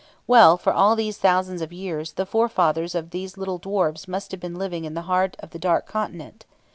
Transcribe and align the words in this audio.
Well, 0.25 0.57
for 0.57 0.73
all 0.73 0.95
these 0.95 1.19
thousands 1.19 1.61
of 1.61 1.71
years, 1.71 2.13
the 2.13 2.25
forefathers 2.25 2.95
of 2.95 3.11
these 3.11 3.37
little 3.37 3.59
dwarfs 3.59 4.07
must 4.07 4.31
have 4.31 4.39
been 4.39 4.55
living 4.57 4.83
in 4.83 4.95
the 4.95 5.01
heart 5.03 5.35
of 5.37 5.51
the 5.51 5.59
Dark 5.59 5.85
Continent. 5.85 6.43